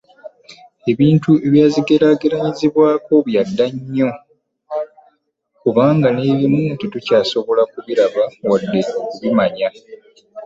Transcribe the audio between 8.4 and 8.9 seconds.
wadde